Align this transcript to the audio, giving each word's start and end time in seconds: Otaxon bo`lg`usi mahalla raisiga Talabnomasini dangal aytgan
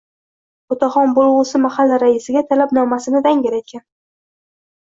Otaxon 0.75 1.13
bo`lg`usi 1.19 1.61
mahalla 1.67 2.01
raisiga 2.05 2.45
Talabnomasini 2.49 3.25
dangal 3.29 3.61
aytgan 3.61 3.87